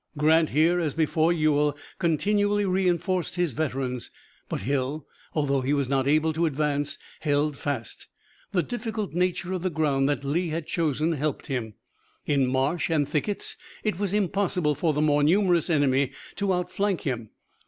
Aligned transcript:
Grant 0.17 0.49
here, 0.49 0.79
as 0.79 0.95
before 0.95 1.31
Ewell, 1.31 1.77
continually 1.99 2.65
reinforced 2.65 3.35
his 3.35 3.53
veterans, 3.53 4.09
but 4.49 4.61
Hill, 4.63 5.05
although 5.35 5.61
he 5.61 5.73
was 5.75 5.87
not 5.87 6.07
able 6.07 6.33
to 6.33 6.47
advance, 6.47 6.97
held 7.19 7.55
fast. 7.55 8.07
The 8.51 8.63
difficult 8.63 9.13
nature 9.13 9.53
of 9.53 9.61
the 9.61 9.69
ground 9.69 10.09
that 10.09 10.23
Lee 10.23 10.47
had 10.49 10.65
chosen 10.65 11.11
helped 11.11 11.45
him. 11.45 11.75
In 12.25 12.47
marsh 12.47 12.89
and 12.89 13.07
thickets 13.07 13.57
it 13.83 13.99
was 13.99 14.11
impossible 14.11 14.73
for 14.73 14.91
the 14.91 15.01
more 15.01 15.21
numerous 15.21 15.69
enemy 15.69 16.13
to 16.37 16.51
outflank 16.51 17.01
him. 17.01 17.29